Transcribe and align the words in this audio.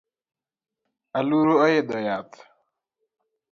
Aluru 1.17 1.53
oidho 1.65 1.97
yath 2.07 2.37